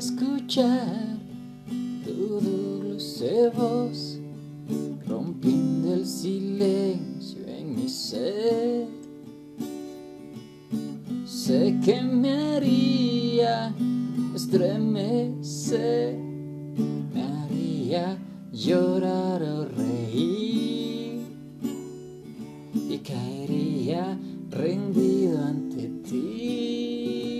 escuchar 0.00 1.18
tu 2.02 2.40
dulce 2.40 3.50
voz, 3.50 4.18
rompiendo 5.06 5.92
el 5.92 6.06
silencio 6.06 7.46
en 7.46 7.74
mi 7.74 7.86
ser. 7.86 8.86
Sé 11.26 11.78
que 11.84 12.00
me 12.00 12.32
haría 12.32 13.74
estremecer, 14.34 16.16
me 17.12 17.22
haría 17.22 18.16
llorar 18.54 19.42
o 19.42 19.66
reír 19.66 21.20
y 22.88 22.98
caería 23.04 24.18
rendido 24.48 25.44
ante 25.44 25.88
ti 26.08 27.39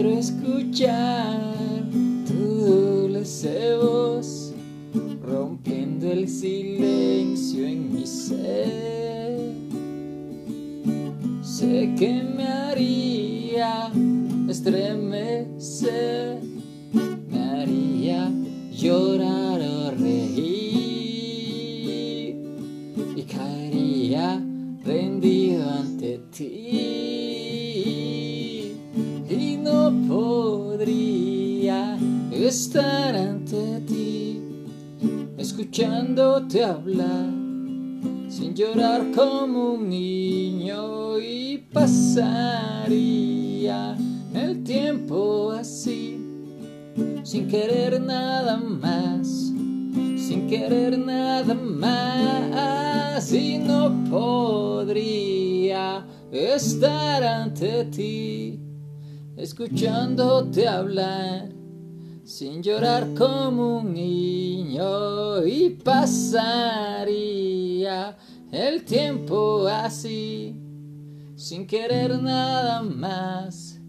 Quiero 0.00 0.16
escuchar 0.18 1.52
tu 2.26 2.32
dulce 2.32 3.76
voz 3.76 4.54
rompiendo 5.22 6.10
el 6.10 6.26
silencio 6.26 7.66
en 7.66 7.92
mi 7.94 8.06
ser. 8.06 9.52
Sé 11.42 11.94
que 11.98 12.22
me 12.34 12.44
haría 12.44 13.92
estremecer, 14.48 16.40
me 17.30 17.38
haría 17.38 18.32
llorar 18.72 19.60
o 19.60 19.90
reír 19.90 20.40
y 23.16 23.22
caería 23.24 24.42
rendido 24.82 25.68
ante 25.68 26.20
ti 26.34 26.89
estar 32.46 33.14
ante 33.14 33.80
ti 33.86 34.40
escuchándote 35.36 36.64
hablar 36.64 37.30
sin 38.28 38.54
llorar 38.54 39.10
como 39.14 39.74
un 39.74 39.90
niño 39.90 41.18
y 41.18 41.58
pasaría 41.72 42.96
el 44.34 44.64
tiempo 44.64 45.52
así 45.52 46.18
sin 47.22 47.46
querer 47.46 48.00
nada 48.00 48.56
más 48.56 49.28
sin 50.16 50.46
querer 50.48 50.98
nada 50.98 51.54
más 51.54 53.32
y 53.34 53.58
no 53.58 54.04
podría 54.10 56.06
estar 56.32 57.22
ante 57.22 57.84
ti 57.86 58.60
escuchándote 59.36 60.66
hablar 60.66 61.59
sin 62.30 62.62
llorar 62.62 63.08
como 63.18 63.78
un 63.78 63.92
niño 63.92 65.44
y 65.44 65.70
pasaría 65.70 67.26
el 68.52 68.84
tiempo 68.84 69.66
así 69.66 70.54
sin 71.34 71.66
querer 71.66 72.22
nada 72.22 72.82
más 72.82 73.80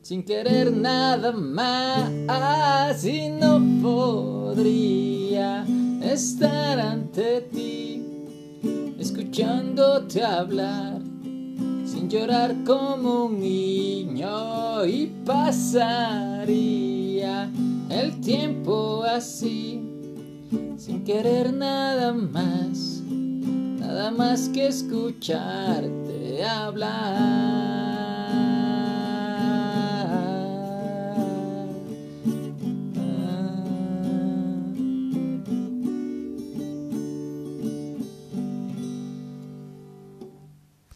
sin 0.00 0.22
querer 0.22 0.72
nada 0.72 1.32
más. 1.32 3.04
Y 3.04 3.28
no 3.28 3.60
podría 3.82 5.66
estar 6.02 6.80
ante 6.80 7.40
ti 7.52 8.02
escuchándote 8.98 10.22
hablar 10.22 11.02
sin 11.84 12.08
llorar 12.08 12.54
como 12.64 13.26
un 13.26 13.40
niño 13.40 14.84
y 14.86 15.06
pasaría 15.24 16.73
el 17.90 18.20
tiempo 18.20 19.04
así 19.04 19.80
sin 20.76 21.04
querer 21.04 21.52
nada 21.52 22.12
más 22.12 23.02
nada 23.08 24.10
más 24.10 24.48
que 24.48 24.66
escucharte 24.66 26.44
hablar 26.44 27.73